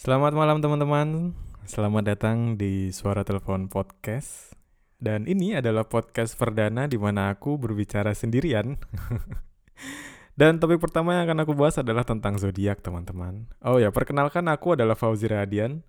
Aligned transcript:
Selamat 0.00 0.32
malam 0.32 0.64
teman-teman. 0.64 1.36
Selamat 1.68 2.08
datang 2.08 2.56
di 2.56 2.88
Suara 2.88 3.20
Telepon 3.20 3.68
Podcast. 3.68 4.56
Dan 4.96 5.28
ini 5.28 5.52
adalah 5.52 5.84
podcast 5.84 6.40
perdana 6.40 6.88
di 6.88 6.96
mana 6.96 7.28
aku 7.28 7.60
berbicara 7.60 8.16
sendirian. 8.16 8.80
Dan 10.40 10.56
topik 10.56 10.80
pertama 10.80 11.20
yang 11.20 11.28
akan 11.28 11.44
aku 11.44 11.52
bahas 11.52 11.84
adalah 11.84 12.08
tentang 12.08 12.40
zodiak, 12.40 12.80
teman-teman. 12.80 13.44
Oh 13.60 13.76
ya, 13.76 13.92
perkenalkan 13.92 14.48
aku 14.48 14.72
adalah 14.72 14.96
Fauzi 14.96 15.28
Radian. 15.28 15.84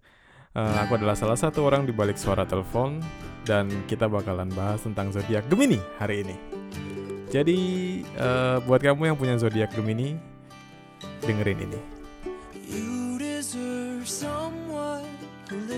Uh, 0.51 0.75
aku 0.83 0.99
adalah 0.99 1.15
salah 1.15 1.39
satu 1.39 1.63
orang 1.63 1.87
di 1.87 1.95
balik 1.95 2.19
suara 2.19 2.43
telepon 2.43 2.99
dan 3.47 3.71
kita 3.87 4.11
bakalan 4.11 4.51
bahas 4.51 4.83
tentang 4.83 5.15
zodiak 5.15 5.47
Gemini 5.47 5.79
hari 6.03 6.27
ini. 6.27 6.35
Jadi 7.31 7.59
uh, 8.19 8.59
buat 8.67 8.83
kamu 8.83 9.07
yang 9.07 9.15
punya 9.15 9.39
zodiak 9.39 9.71
Gemini, 9.71 10.19
dengerin 11.23 11.63
ini. 11.63 11.79
You 12.67 13.00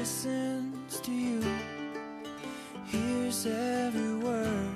listens 0.04 1.00
to 1.00 1.14
you, 1.14 1.42
hears 2.88 3.46
every 3.46 4.16
word, 4.16 4.76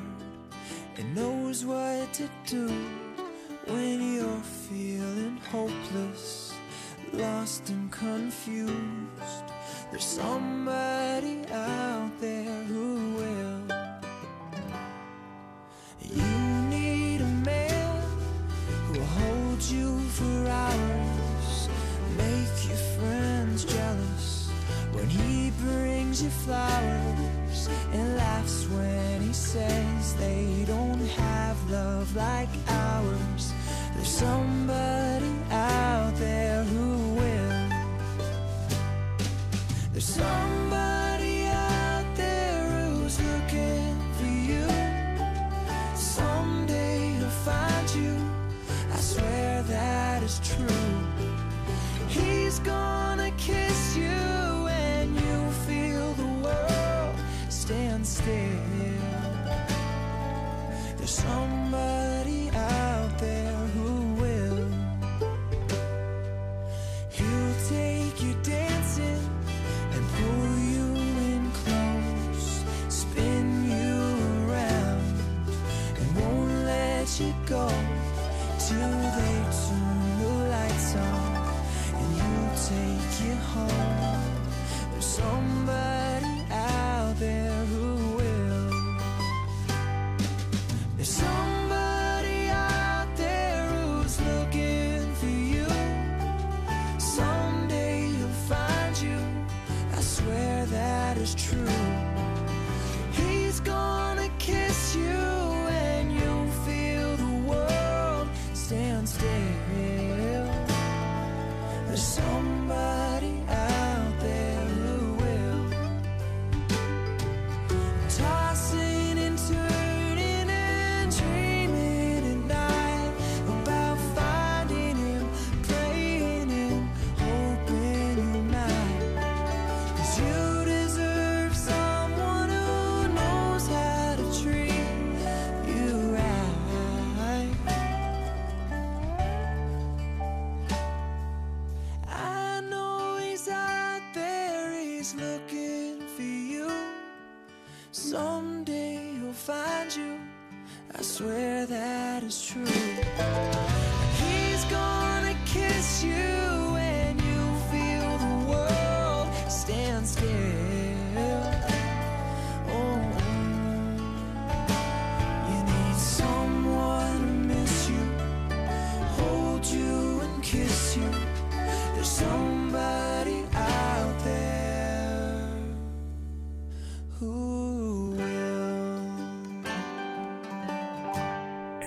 and 0.96 1.14
knows 1.14 1.66
what 1.66 2.14
to 2.14 2.30
do 2.46 2.66
when 3.66 4.16
you're 4.16 4.48
feeling 4.70 5.38
hopeless, 5.52 6.54
lost 7.12 7.68
and 7.68 7.92
confused. 7.92 8.72
There's 9.92 10.06
somebody 10.06 11.46
out 11.52 12.12
there 12.22 12.64
who 12.64 13.16
will. 13.18 13.87
Brings 26.18 26.24
you 26.24 26.30
flowers, 26.46 27.70
and 27.94 28.18
laughs 28.18 28.68
when 28.70 29.22
he 29.22 29.34
says 29.34 30.16
they 30.16 30.64
don't 30.66 31.06
have 31.08 31.70
love 31.70 32.16
like 32.16 32.50
ours. 32.68 33.54
There's 33.96 34.08
somebody 34.08 35.32
out 35.52 36.16
there 36.16 36.64
who 36.64 37.16
will. 37.16 37.70
There's 39.92 40.06
somebody 40.06 40.67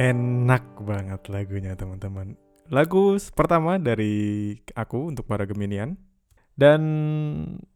Enak 0.01 0.81
banget 0.81 1.29
lagunya 1.29 1.77
teman-teman. 1.77 2.33
Lagu 2.73 3.21
pertama 3.37 3.77
dari 3.77 4.57
aku 4.73 5.13
untuk 5.13 5.29
para 5.29 5.45
Geminian. 5.45 6.01
Dan 6.57 6.81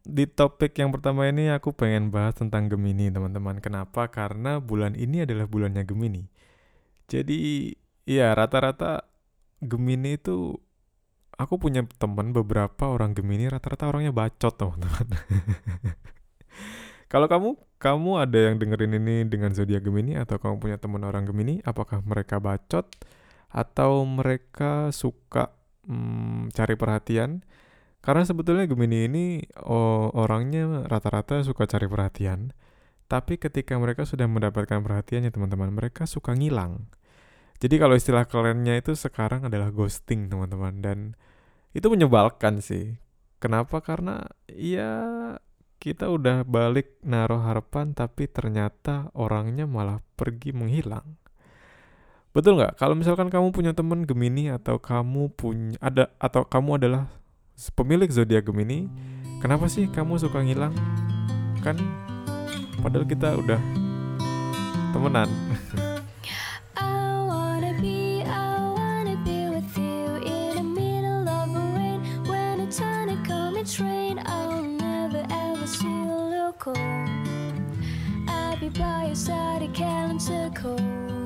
di 0.08 0.24
topik 0.24 0.72
yang 0.80 0.88
pertama 0.88 1.28
ini 1.28 1.52
aku 1.52 1.76
pengen 1.76 2.08
bahas 2.08 2.40
tentang 2.40 2.72
Gemini 2.72 3.12
teman-teman. 3.12 3.60
Kenapa? 3.60 4.08
Karena 4.08 4.56
bulan 4.56 4.96
ini 4.96 5.28
adalah 5.28 5.44
bulannya 5.44 5.84
Gemini. 5.84 6.24
Jadi 7.12 7.72
ya 8.08 8.32
rata-rata 8.32 9.04
Gemini 9.60 10.16
itu 10.16 10.56
aku 11.36 11.60
punya 11.60 11.84
teman 12.00 12.32
beberapa 12.32 12.88
orang 12.88 13.12
Gemini 13.12 13.52
rata-rata 13.52 13.92
orangnya 13.92 14.16
bacot 14.16 14.56
teman-teman. 14.56 15.12
Kalau 17.12 17.28
kamu, 17.28 17.56
kamu 17.84 18.24
ada 18.24 18.48
yang 18.48 18.56
dengerin 18.56 18.96
ini 18.96 19.28
dengan 19.28 19.52
zodiak 19.52 19.84
Gemini 19.84 20.16
atau 20.16 20.40
kamu 20.40 20.56
punya 20.56 20.80
teman 20.80 21.04
orang 21.04 21.28
Gemini, 21.28 21.60
apakah 21.68 22.00
mereka 22.00 22.40
bacot 22.40 22.88
atau 23.52 24.08
mereka 24.08 24.88
suka 24.88 25.52
mm, 25.84 26.56
cari 26.56 26.80
perhatian? 26.80 27.44
Karena 28.00 28.24
sebetulnya 28.24 28.64
Gemini 28.64 29.04
ini 29.04 29.24
oh, 29.69 30.08
orangnya 30.16 30.88
rata-rata 30.88 31.44
suka 31.44 31.69
cari 31.69 31.84
perhatian, 31.84 32.56
tapi 33.04 33.36
ketika 33.36 33.76
mereka 33.76 34.08
sudah 34.08 34.25
mendapatkan 34.25 34.80
perhatiannya 34.80 35.28
teman-teman, 35.28 35.69
mereka 35.76 36.08
suka 36.08 36.32
ngilang. 36.32 36.88
Jadi 37.60 37.76
kalau 37.76 38.00
istilah 38.00 38.25
kerennya 38.25 38.80
itu 38.80 38.96
sekarang 38.96 39.44
adalah 39.44 39.69
ghosting 39.69 40.32
teman-teman 40.32 40.80
dan 40.80 40.98
itu 41.76 41.84
menyebalkan 41.92 42.64
sih. 42.64 42.96
Kenapa? 43.44 43.84
Karena 43.84 44.25
ya 44.48 44.92
kita 45.84 46.08
udah 46.08 46.48
balik 46.48 46.96
naruh 47.04 47.44
harapan 47.44 47.92
tapi 47.92 48.25
ternyata 48.25 49.12
orangnya 49.12 49.69
malah 49.69 50.00
pergi 50.16 50.56
menghilang. 50.56 51.04
Betul 52.32 52.56
nggak? 52.56 52.81
Kalau 52.81 52.96
misalkan 52.96 53.28
kamu 53.28 53.52
punya 53.52 53.76
teman 53.76 54.08
Gemini 54.08 54.48
atau 54.48 54.81
kamu 54.81 55.36
punya 55.36 55.76
ada 55.84 56.08
atau 56.16 56.48
kamu 56.48 56.81
adalah 56.81 57.12
pemilik 57.76 58.08
zodiak 58.08 58.48
Gemini, 58.48 58.88
kenapa 59.44 59.69
sih 59.69 59.84
kamu 59.92 60.16
suka 60.16 60.40
ngilang? 60.40 60.72
Kan 61.60 61.76
padahal 62.80 63.04
kita 63.04 63.37
udah 63.37 63.60
temenan. 64.96 65.28
inside 79.14 79.62
a 79.62 79.69
calendar 79.69 80.50
cold. 80.56 81.24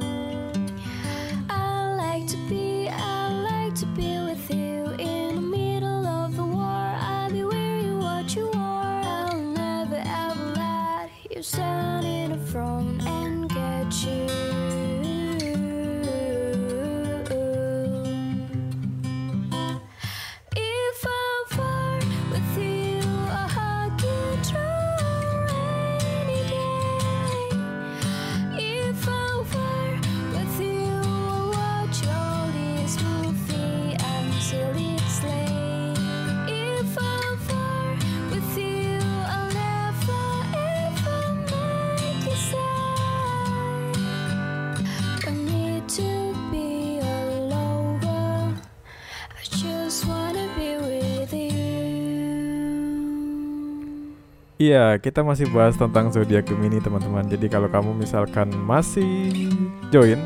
Iya, 54.58 54.98
kita 54.98 55.22
masih 55.22 55.46
bahas 55.54 55.78
tentang 55.78 56.10
zodiak 56.10 56.50
Gemini 56.50 56.82
teman-teman. 56.82 57.22
Jadi 57.30 57.46
kalau 57.46 57.70
kamu 57.70 57.94
misalkan 57.94 58.50
masih 58.66 59.30
join, 59.94 60.18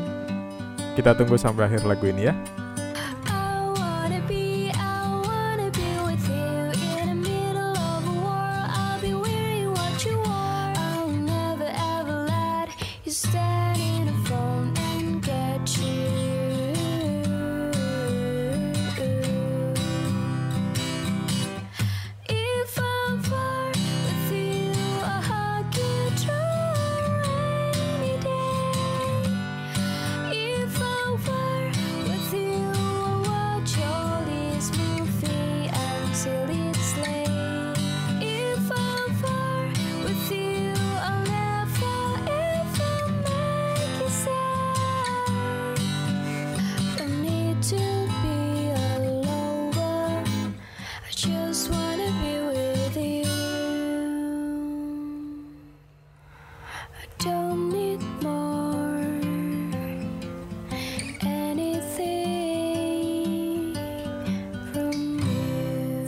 kita 0.97 1.13
tunggu 1.13 1.37
sampai 1.37 1.69
akhir 1.69 1.85
lagu 1.85 2.09
ini 2.09 2.33
ya. 2.33 2.33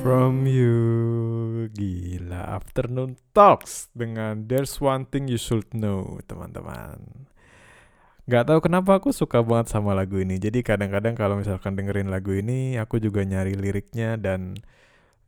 From 0.05 0.45
you. 0.45 1.65
Gila 1.73 2.61
Afternoon 2.61 3.17
Talks 3.33 3.89
Dengan 3.89 4.45
There's 4.45 4.77
One 4.77 5.09
Thing 5.09 5.25
You 5.25 5.41
Should 5.41 5.73
Know 5.73 6.21
Teman-teman. 6.29 7.25
Gak 8.29 8.45
tahu 8.45 8.61
kenapa 8.61 9.01
aku 9.01 9.09
suka 9.09 9.41
banget 9.41 9.73
sama 9.73 9.97
lagu 9.97 10.21
ini. 10.21 10.37
Jadi 10.37 10.61
kadang-kadang 10.61 11.17
kalau 11.17 11.41
misalkan 11.41 11.73
dengerin 11.73 12.13
lagu 12.13 12.37
ini 12.37 12.77
Aku 12.77 13.01
juga 13.01 13.25
nyari 13.25 13.57
liriknya 13.57 14.13
dan 14.21 14.61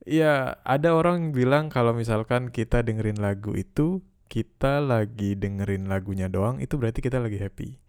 Ya 0.06 0.62
ada 0.62 0.94
orang 0.94 1.34
bilang 1.34 1.74
kalau 1.74 1.98
misalkan 1.98 2.54
kita 2.54 2.86
dengerin 2.86 3.18
lagu 3.18 3.58
itu 3.58 4.06
Kita 4.30 4.78
lagi 4.78 5.34
dengerin 5.34 5.90
lagunya 5.90 6.30
doang 6.30 6.62
Itu 6.62 6.78
berarti 6.78 7.02
kita 7.02 7.18
lagi 7.18 7.42
happy. 7.42 7.82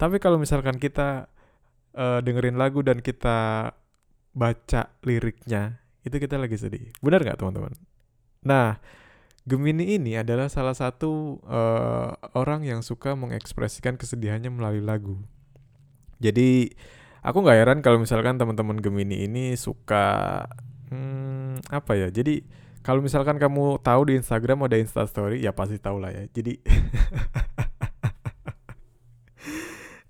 Tapi 0.00 0.16
kalau 0.16 0.40
misalkan 0.40 0.80
kita 0.80 1.28
eh, 1.92 2.24
dengerin 2.24 2.56
lagu 2.56 2.80
dan 2.80 3.04
kita 3.04 3.68
baca 4.32 4.96
liriknya 5.04 5.81
itu 6.02 6.16
kita 6.18 6.38
lagi 6.38 6.58
sedih. 6.58 6.90
Benar 6.98 7.22
nggak 7.22 7.38
teman-teman? 7.38 7.72
Nah, 8.42 8.82
Gemini 9.42 9.98
ini 9.98 10.14
adalah 10.14 10.46
salah 10.46 10.74
satu 10.74 11.42
eh, 11.42 12.10
orang 12.38 12.62
yang 12.62 12.80
suka 12.82 13.18
mengekspresikan 13.18 13.98
kesedihannya 13.98 14.54
melalui 14.54 14.82
lagu. 14.82 15.18
Jadi 16.22 16.70
aku 17.26 17.42
nggak 17.42 17.58
heran 17.58 17.78
kalau 17.82 17.98
misalkan 17.98 18.38
teman-teman 18.38 18.78
Gemini 18.78 19.26
ini 19.26 19.58
suka 19.58 20.46
hmm, 20.94 21.66
apa 21.74 21.92
ya? 21.98 22.08
Jadi 22.14 22.46
kalau 22.82 23.02
misalkan 23.02 23.38
kamu 23.38 23.78
tahu 23.82 24.10
di 24.10 24.18
Instagram 24.18 24.66
ada 24.66 24.78
Instastory, 24.78 25.42
ya 25.42 25.50
pasti 25.54 25.78
tahu 25.78 26.02
lah 26.02 26.10
ya. 26.14 26.26
Jadi 26.30 26.62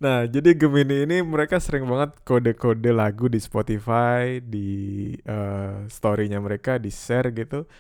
Nah, 0.03 0.27
jadi 0.27 0.59
Gemini 0.59 1.07
ini 1.07 1.23
mereka 1.23 1.63
sering 1.63 1.87
banget 1.87 2.19
kode-kode 2.27 2.91
lagu 2.91 3.31
di 3.31 3.39
Spotify, 3.39 4.43
di 4.43 5.15
eh, 5.15 5.87
story-nya 5.87 6.43
mereka, 6.43 6.83
di 6.83 6.91
share 6.91 7.31
gitu. 7.31 7.71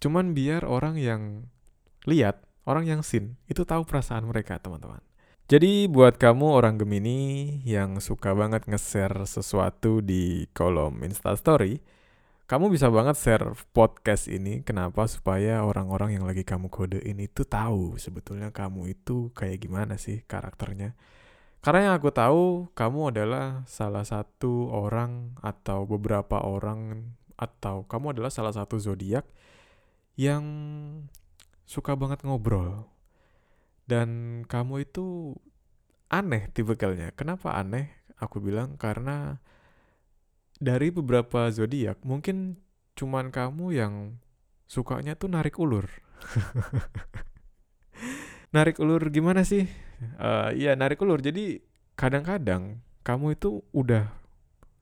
Cuman 0.00 0.32
biar 0.32 0.64
orang 0.64 0.96
yang 0.96 1.44
lihat, 2.08 2.40
orang 2.64 2.88
yang 2.88 3.00
sin, 3.04 3.36
itu 3.44 3.68
tahu 3.68 3.84
perasaan 3.84 4.24
mereka, 4.24 4.56
teman-teman. 4.56 5.04
Jadi 5.52 5.84
buat 5.92 6.16
kamu 6.16 6.48
orang 6.48 6.80
Gemini 6.80 7.60
yang 7.68 8.00
suka 8.00 8.32
banget 8.32 8.64
nge-share 8.64 9.28
sesuatu 9.28 10.00
di 10.00 10.48
kolom 10.56 11.04
Instastory, 11.04 11.84
kamu 12.48 12.72
bisa 12.72 12.88
banget 12.88 13.20
share 13.20 13.52
podcast 13.76 14.32
ini. 14.32 14.64
Kenapa? 14.64 15.04
Supaya 15.12 15.60
orang-orang 15.60 16.16
yang 16.16 16.24
lagi 16.24 16.40
kamu 16.40 16.72
kodein 16.72 17.20
itu 17.20 17.44
tahu 17.44 18.00
sebetulnya 18.00 18.48
kamu 18.48 18.96
itu 18.96 19.28
kayak 19.36 19.60
gimana 19.60 20.00
sih 20.00 20.24
karakternya. 20.24 20.96
Karena 21.66 21.90
yang 21.90 21.94
aku 21.98 22.14
tahu, 22.14 22.70
kamu 22.78 23.10
adalah 23.10 23.66
salah 23.66 24.06
satu 24.06 24.70
orang 24.70 25.34
atau 25.42 25.82
beberapa 25.82 26.38
orang 26.38 27.10
atau 27.34 27.82
kamu 27.90 28.14
adalah 28.14 28.30
salah 28.30 28.54
satu 28.54 28.78
zodiak 28.78 29.26
yang 30.14 30.46
suka 31.66 31.98
banget 31.98 32.22
ngobrol. 32.22 32.86
Dan 33.82 34.42
kamu 34.46 34.86
itu 34.86 35.34
aneh 36.06 36.46
tipikalnya. 36.54 37.10
Kenapa 37.18 37.58
aneh? 37.58 37.90
Aku 38.22 38.38
bilang 38.38 38.78
karena 38.78 39.42
dari 40.62 40.94
beberapa 40.94 41.50
zodiak 41.50 41.98
mungkin 42.06 42.62
cuman 42.94 43.34
kamu 43.34 43.74
yang 43.74 44.22
sukanya 44.70 45.18
tuh 45.18 45.34
narik 45.34 45.58
ulur. 45.58 45.90
narik 48.54 48.78
ulur 48.78 49.02
gimana 49.10 49.42
sih? 49.42 49.85
Eh, 50.00 50.50
Iya 50.66 50.72
narik 50.76 51.00
ulur. 51.00 51.20
Jadi 51.20 51.60
kadang-kadang 51.96 52.80
kamu 53.06 53.38
itu 53.38 53.64
udah 53.72 54.12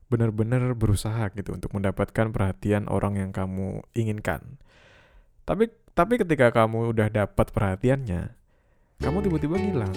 benar-benar 0.05 0.71
berusaha 0.77 1.31
gitu 1.33 1.57
untuk 1.57 1.73
mendapatkan 1.73 2.29
perhatian 2.29 2.85
orang 2.91 3.17
yang 3.17 3.31
kamu 3.33 3.81
inginkan. 3.97 4.61
Tapi 5.45 5.69
tapi 5.95 6.19
ketika 6.19 6.51
kamu 6.51 6.91
udah 6.91 7.07
dapat 7.07 7.47
perhatiannya, 7.55 8.35
kamu 8.99 9.17
tiba-tiba 9.25 9.55
ngilang. 9.55 9.95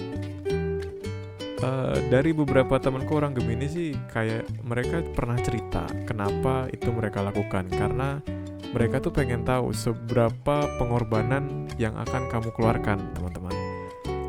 Eh, 1.59 1.97
dari 2.07 2.31
beberapa 2.31 2.79
temanku 2.79 3.19
orang 3.19 3.35
Gemini 3.35 3.67
sih 3.67 3.91
kayak 4.15 4.47
mereka 4.63 5.03
pernah 5.11 5.35
cerita 5.43 5.83
kenapa 6.07 6.71
itu 6.71 6.87
mereka 6.87 7.19
lakukan 7.19 7.67
karena 7.67 8.23
mereka 8.71 9.03
tuh 9.03 9.11
pengen 9.11 9.43
tahu 9.43 9.75
seberapa 9.75 10.71
pengorbanan 10.79 11.67
yang 11.75 11.99
akan 11.99 12.31
kamu 12.31 12.55
keluarkan 12.55 13.11
teman-teman. 13.11 13.68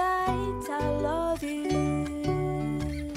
I 0.00 0.88
love 1.02 1.42
you. 1.42 3.10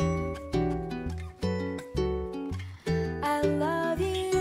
I 3.21 3.41
love 3.41 4.01
you. 4.01 4.31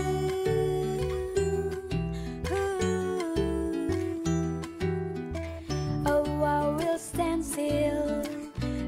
Oh, 6.05 6.43
I 6.43 6.67
will 6.69 6.97
stand 6.97 7.45
still. 7.45 8.23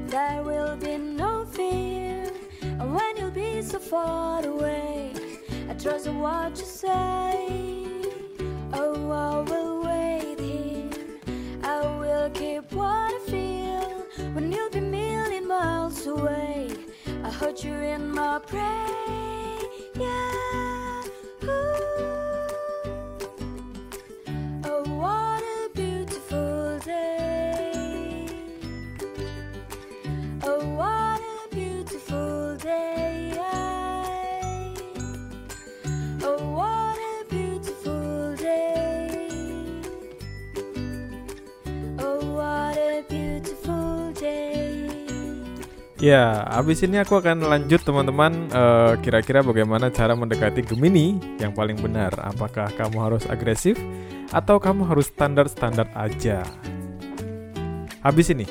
There 0.06 0.42
will 0.42 0.76
be 0.76 0.96
no 0.96 1.44
fear. 1.44 2.30
And 2.62 2.94
when 2.94 3.16
you'll 3.16 3.30
be 3.30 3.62
so 3.62 3.78
far 3.78 4.44
away, 4.44 5.12
I 5.68 5.74
trust 5.74 6.06
in 6.06 6.18
what 6.18 6.58
you 6.58 6.64
say. 6.64 7.48
Oh, 8.72 9.10
I 9.10 9.40
will 9.48 9.84
wait 9.84 10.40
here. 10.40 10.90
I 11.62 11.80
will 11.98 12.30
keep 12.30 12.63
when 14.34 14.50
you'll 14.50 14.70
be 14.70 14.80
million 14.80 15.46
miles 15.46 16.06
away. 16.06 16.68
I 17.22 17.30
heard 17.30 17.62
you 17.62 17.72
in 17.72 18.10
my 18.10 18.40
prayer. 18.40 19.43
Ya, 46.04 46.44
abis 46.52 46.84
ini 46.84 47.00
aku 47.00 47.16
akan 47.16 47.48
lanjut 47.48 47.80
teman-teman. 47.80 48.52
Eh, 48.52 48.92
Kira-kira 49.00 49.40
bagaimana 49.40 49.88
cara 49.88 50.12
mendekati 50.12 50.60
Gemini? 50.60 51.16
Yang 51.40 51.56
paling 51.56 51.80
benar 51.80 52.12
Apakah 52.20 52.68
kamu 52.76 53.00
harus 53.00 53.24
agresif 53.24 53.80
Atau 54.28 54.60
kamu 54.60 54.84
harus 54.84 55.08
standar-standar 55.08 55.88
aja? 55.96 56.44
Habis 58.04 58.36
ini. 58.36 58.44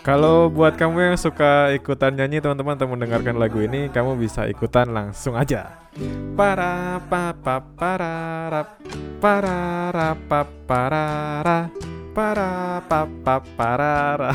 Kalau 0.00 0.48
buat 0.48 0.80
kamu 0.80 1.12
yang 1.12 1.16
suka 1.20 1.76
ikutan 1.76 2.16
nyanyi 2.16 2.40
teman-teman 2.40 2.80
Atau 2.80 2.88
mendengarkan 2.88 3.36
lagu 3.36 3.60
ini 3.60 3.92
Kamu 3.92 4.16
bisa 4.16 4.48
ikutan 4.48 4.88
langsung 4.88 5.36
aja. 5.36 5.84
Para 6.32 6.96
pa 7.12 7.36
pa 7.36 7.60
para 7.60 8.48
rap 8.48 8.68
para 9.20 9.92
ra 9.92 10.16
pa 10.16 10.48
para 10.64 11.04
ra 11.44 11.90
Para, 12.10 12.82
pa, 12.88 13.40
pa-ra 13.56 14.34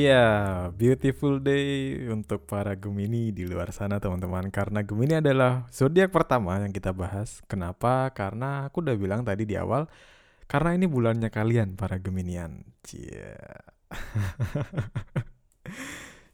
Iya, 0.00 0.24
beautiful 0.80 1.44
day 1.44 1.92
untuk 2.08 2.48
para 2.48 2.72
Gemini 2.72 3.36
di 3.36 3.44
luar 3.44 3.68
sana 3.68 4.00
teman-teman. 4.00 4.48
Karena 4.48 4.80
Gemini 4.80 5.20
adalah 5.20 5.68
zodiak 5.68 6.08
pertama 6.08 6.56
yang 6.56 6.72
kita 6.72 6.96
bahas. 6.96 7.44
Kenapa? 7.44 8.08
Karena 8.16 8.64
aku 8.64 8.80
udah 8.80 8.96
bilang 8.96 9.28
tadi 9.28 9.44
di 9.44 9.60
awal 9.60 9.92
Karena 10.48 10.72
ini 10.72 10.88
bulannya 10.88 11.28
kalian 11.28 11.76
para 11.76 12.00
Geminian. 12.00 12.64
Cie. 12.80 13.36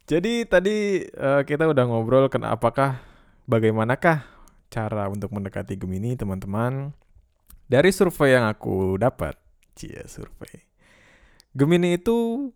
Jadi 0.09 0.47
tadi 0.47 1.03
eh, 1.03 1.41
kita 1.43 1.67
udah 1.67 1.83
ngobrol 1.91 2.31
ken 2.31 2.47
apakah 2.47 3.03
bagaimanakah 3.51 4.23
cara 4.71 5.11
untuk 5.11 5.35
mendekati 5.35 5.75
Gemini 5.75 6.15
teman-teman? 6.15 6.95
Dari 7.67 7.91
survei 7.91 8.31
yang 8.31 8.47
aku 8.47 8.95
dapat 8.95 9.35
Cie, 9.75 10.07
survei. 10.07 10.55
Gemini 11.51 11.99
itu 11.99 12.47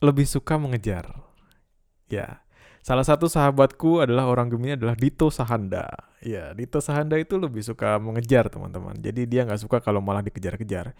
lebih 0.00 0.24
suka 0.24 0.56
mengejar. 0.56 1.12
Ya, 2.10 2.42
salah 2.82 3.06
satu 3.06 3.30
sahabatku 3.30 4.02
adalah 4.02 4.26
orang 4.26 4.50
Gemini 4.50 4.74
adalah 4.74 4.98
Dito 4.98 5.30
Sahanda. 5.30 5.86
Ya, 6.24 6.50
Dito 6.56 6.82
Sahanda 6.82 7.20
itu 7.20 7.38
lebih 7.38 7.62
suka 7.62 8.00
mengejar 8.02 8.50
teman-teman. 8.50 8.98
Jadi 8.98 9.28
dia 9.30 9.46
nggak 9.46 9.60
suka 9.60 9.78
kalau 9.78 10.02
malah 10.02 10.24
dikejar-kejar. 10.24 10.96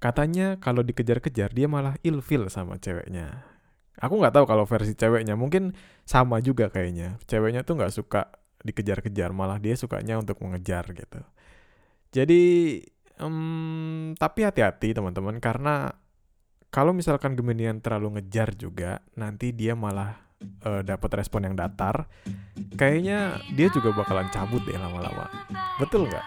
Katanya 0.00 0.56
kalau 0.62 0.80
dikejar-kejar 0.80 1.52
dia 1.52 1.68
malah 1.68 1.98
ilfil 2.00 2.48
sama 2.48 2.80
ceweknya. 2.80 3.44
Aku 3.96 4.20
nggak 4.20 4.32
tahu 4.36 4.44
kalau 4.44 4.68
versi 4.68 4.92
ceweknya 4.92 5.36
mungkin 5.36 5.72
sama 6.04 6.40
juga 6.40 6.68
kayaknya. 6.68 7.16
Ceweknya 7.24 7.64
tuh 7.64 7.80
nggak 7.80 7.92
suka 7.92 8.28
dikejar-kejar, 8.64 9.32
malah 9.32 9.56
dia 9.56 9.78
sukanya 9.78 10.20
untuk 10.20 10.40
mengejar 10.42 10.90
gitu. 10.92 11.20
Jadi, 12.12 12.42
em, 13.20 14.12
tapi 14.16 14.40
hati-hati 14.44 14.92
teman-teman 14.96 15.38
karena 15.40 15.96
kalau 16.70 16.92
misalkan 16.92 17.34
Geminian 17.34 17.80
terlalu 17.80 18.18
ngejar 18.20 18.52
juga, 18.54 19.00
nanti 19.16 19.52
dia 19.54 19.72
malah 19.72 20.16
eh, 20.64 20.82
dapat 20.84 21.24
respon 21.24 21.48
yang 21.48 21.56
datar. 21.56 22.06
Kayaknya 22.76 23.40
dia 23.56 23.68
juga 23.72 23.96
bakalan 23.96 24.28
cabut 24.28 24.60
deh 24.68 24.76
lama-lama. 24.76 25.28
Betul 25.80 26.08
nggak? 26.08 26.26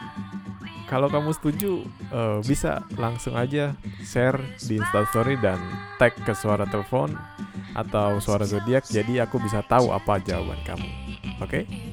Kalau 0.90 1.06
kamu 1.06 1.30
setuju, 1.38 1.86
eh, 2.10 2.40
bisa 2.42 2.82
langsung 2.98 3.38
aja 3.38 3.78
share 4.02 4.42
di 4.66 4.82
Instastory 4.82 5.38
dan 5.38 5.62
tag 6.02 6.18
ke 6.18 6.34
suara 6.34 6.66
telepon 6.66 7.14
atau 7.78 8.18
suara 8.18 8.50
zodiak, 8.50 8.90
jadi 8.90 9.30
aku 9.30 9.38
bisa 9.38 9.62
tahu 9.62 9.94
apa 9.94 10.18
jawaban 10.26 10.58
kamu. 10.66 10.90
Oke? 11.40 11.70
Night 11.70 11.89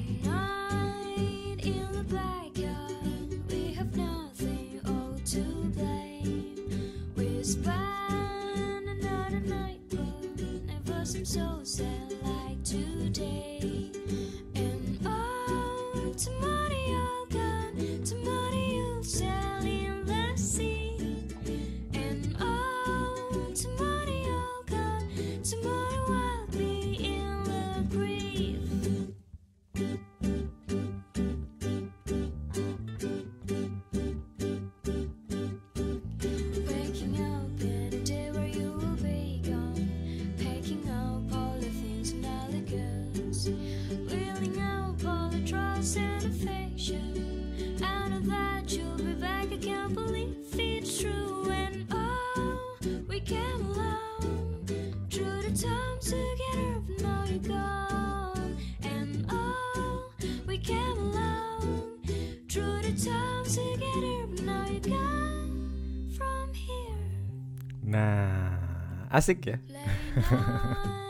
Nah, 67.87 68.59
asik 69.07 69.55
ya. 69.55 69.57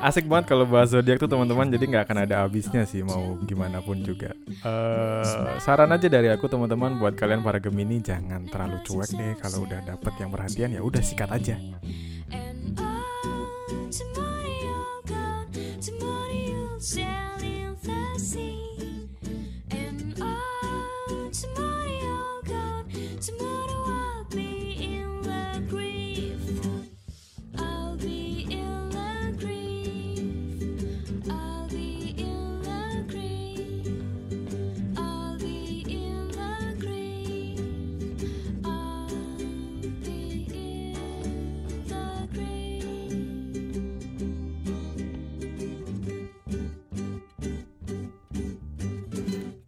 Asik 0.00 0.24
banget 0.28 0.48
kalau 0.48 0.64
bahas 0.64 0.92
zodiak 0.92 1.20
tuh 1.20 1.28
teman-teman, 1.28 1.68
jadi 1.68 1.84
nggak 1.84 2.04
akan 2.08 2.18
ada 2.24 2.44
habisnya 2.44 2.88
sih 2.88 3.04
mau 3.04 3.36
gimana 3.44 3.84
pun 3.84 4.00
juga. 4.00 4.32
Eh, 4.48 5.56
saran 5.60 5.92
aja 5.92 6.08
dari 6.08 6.32
aku 6.32 6.48
teman-teman 6.48 6.96
buat 6.96 7.12
kalian 7.16 7.44
para 7.44 7.60
Gemini 7.60 8.00
jangan 8.00 8.48
terlalu 8.48 8.80
cuek 8.80 9.10
deh 9.12 9.32
kalau 9.36 9.68
udah 9.68 9.84
dapet 9.84 10.12
yang 10.16 10.32
perhatian 10.32 10.72
ya 10.72 10.80
udah 10.80 11.04
sikat 11.04 11.28
aja. 11.28 11.56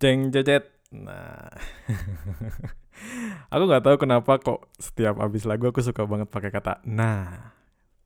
Ceng 0.03 0.35
cecet. 0.35 0.67
Nah, 0.91 1.47
aku 3.55 3.63
nggak 3.71 3.87
tahu 3.87 3.97
kenapa 4.03 4.43
kok 4.43 4.67
setiap 4.75 5.23
abis 5.23 5.47
lagu 5.47 5.71
aku 5.71 5.79
suka 5.79 6.03
banget 6.11 6.27
pakai 6.27 6.51
kata 6.51 6.83
nah. 6.83 7.55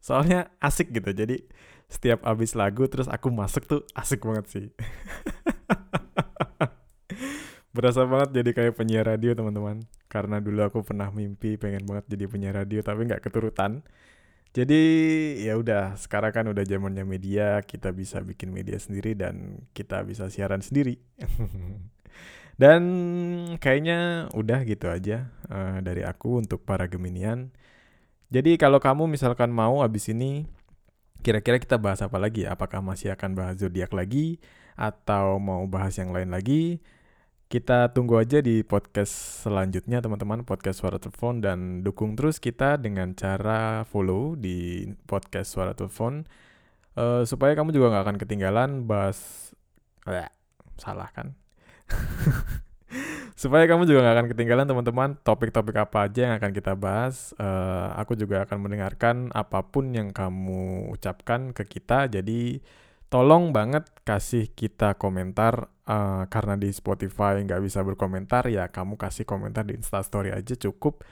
Soalnya 0.04 0.52
asik 0.60 0.92
gitu. 0.92 1.08
Jadi 1.16 1.40
setiap 1.88 2.20
abis 2.28 2.52
lagu 2.52 2.84
terus 2.84 3.08
aku 3.08 3.32
masuk 3.32 3.64
tuh 3.64 3.80
asik 3.96 4.28
banget 4.28 4.44
sih. 4.44 4.66
Berasa 7.74 8.04
banget 8.04 8.44
jadi 8.44 8.50
kayak 8.52 8.76
penyiar 8.76 9.08
radio 9.08 9.32
teman-teman. 9.32 9.88
Karena 10.12 10.36
dulu 10.36 10.68
aku 10.68 10.84
pernah 10.84 11.08
mimpi 11.08 11.56
pengen 11.56 11.88
banget 11.88 12.12
jadi 12.12 12.28
penyiar 12.28 12.60
radio 12.60 12.84
tapi 12.84 13.08
nggak 13.08 13.24
keturutan. 13.24 13.80
Jadi 14.56 14.82
ya 15.44 15.60
udah 15.60 16.00
sekarang 16.00 16.32
kan 16.32 16.44
udah 16.48 16.64
zamannya 16.64 17.04
media 17.04 17.60
kita 17.60 17.92
bisa 17.92 18.24
bikin 18.24 18.56
media 18.56 18.80
sendiri 18.80 19.12
dan 19.12 19.60
kita 19.76 20.00
bisa 20.00 20.32
siaran 20.32 20.64
sendiri. 20.64 20.96
dan 22.62 22.80
kayaknya 23.60 24.32
udah 24.32 24.64
gitu 24.64 24.88
aja 24.88 25.28
eh, 25.28 25.78
dari 25.84 26.08
aku 26.08 26.40
untuk 26.40 26.64
para 26.64 26.88
Geminian. 26.88 27.52
Jadi 28.32 28.56
kalau 28.56 28.80
kamu 28.80 29.04
misalkan 29.12 29.52
mau 29.52 29.84
abis 29.84 30.08
ini 30.08 30.48
kira-kira 31.20 31.60
kita 31.60 31.76
bahas 31.76 32.00
apa 32.00 32.16
lagi? 32.16 32.48
Apakah 32.48 32.80
masih 32.80 33.12
akan 33.12 33.36
bahas 33.36 33.60
zodiak 33.60 33.92
lagi 33.92 34.40
atau 34.72 35.36
mau 35.36 35.68
bahas 35.68 36.00
yang 36.00 36.16
lain 36.16 36.32
lagi? 36.32 36.80
Kita 37.46 37.94
tunggu 37.94 38.18
aja 38.18 38.42
di 38.42 38.66
podcast 38.66 39.46
selanjutnya 39.46 40.02
teman-teman, 40.02 40.42
podcast 40.42 40.82
Suara 40.82 40.98
Telepon 40.98 41.38
dan 41.38 41.86
dukung 41.86 42.18
terus 42.18 42.42
kita 42.42 42.74
dengan 42.74 43.14
cara 43.14 43.86
follow 43.86 44.34
di 44.34 44.90
podcast 45.06 45.54
Suara 45.54 45.70
Telepon 45.70 46.26
eh, 46.98 47.22
supaya 47.22 47.54
kamu 47.54 47.70
juga 47.70 47.94
nggak 47.94 48.02
akan 48.02 48.18
ketinggalan 48.18 48.70
bahas 48.90 49.54
Bleh, 50.02 50.26
salah 50.74 51.06
kan? 51.14 51.38
supaya 53.38 53.70
kamu 53.70 53.86
juga 53.86 54.02
nggak 54.02 54.16
akan 54.18 54.28
ketinggalan 54.34 54.66
teman-teman 54.66 55.10
topik-topik 55.22 55.78
apa 55.78 56.10
aja 56.10 56.20
yang 56.26 56.34
akan 56.42 56.50
kita 56.50 56.74
bahas. 56.74 57.30
Eh, 57.38 57.88
aku 57.94 58.18
juga 58.18 58.42
akan 58.42 58.58
mendengarkan 58.58 59.30
apa 59.30 59.62
pun 59.62 59.94
yang 59.94 60.10
kamu 60.10 60.90
ucapkan 60.90 61.54
ke 61.54 61.62
kita. 61.62 62.10
Jadi 62.10 62.58
tolong 63.08 63.54
banget 63.54 63.86
kasih 64.02 64.50
kita 64.50 64.98
komentar 64.98 65.70
eh, 65.86 66.24
karena 66.30 66.54
di 66.58 66.70
Spotify 66.70 67.38
nggak 67.42 67.62
bisa 67.62 67.82
berkomentar 67.86 68.46
ya 68.50 68.68
kamu 68.70 68.98
kasih 68.98 69.24
komentar 69.26 69.66
di 69.66 69.78
Instastory 69.78 70.34
aja 70.34 70.54
cukup. 70.58 71.02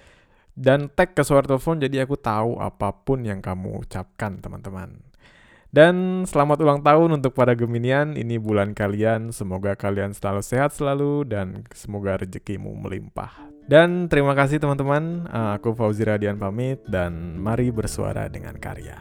Dan 0.55 0.87
tag 0.87 1.19
ke 1.19 1.27
suara 1.27 1.43
telepon 1.43 1.83
jadi 1.83 2.07
aku 2.07 2.15
tahu 2.15 2.63
apa 2.63 2.95
pun 2.95 3.27
yang 3.27 3.43
kamu 3.43 3.83
ucapkan 3.83 4.39
teman-teman. 4.39 5.03
Dan 5.75 6.23
selamat 6.23 6.63
ulang 6.63 6.81
tahun 6.87 7.19
untuk 7.19 7.35
para 7.35 7.59
Geminian 7.59 8.15
ini 8.15 8.39
bulan 8.39 8.79
kalian. 8.79 9.35
Semoga 9.35 9.75
kalian 9.75 10.15
selalu 10.15 10.47
sehat 10.47 10.71
selalu 10.71 11.27
dan 11.27 11.67
semoga 11.75 12.15
rezekimu 12.23 12.71
melimpah. 12.79 13.35
Dan 13.67 14.07
terima 14.07 14.39
kasih 14.39 14.63
teman-teman. 14.63 15.27
Eh, 15.27 15.51
aku 15.59 15.75
Fauzi 15.75 16.07
Radian 16.07 16.39
pamit 16.39 16.79
dan 16.87 17.35
mari 17.43 17.75
bersuara 17.75 18.31
dengan 18.31 18.55
karya 18.55 18.95